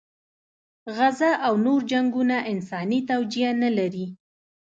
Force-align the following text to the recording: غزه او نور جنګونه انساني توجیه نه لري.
غزه 0.97 1.31
او 1.47 1.53
نور 1.65 1.81
جنګونه 1.91 2.37
انساني 2.51 2.99
توجیه 3.11 3.49
نه 3.63 3.69
لري. 3.77 4.05